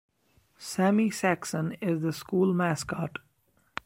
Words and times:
Sammy 0.57 1.11
Saxon 1.11 1.73
is 1.73 2.01
the 2.01 2.11
school 2.11 2.55
mascot. 2.55 3.19